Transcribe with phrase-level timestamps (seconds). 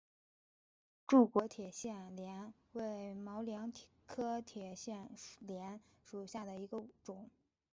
[1.05, 3.71] 柱果铁线莲为毛茛
[4.07, 7.29] 科铁线莲属下的一个种。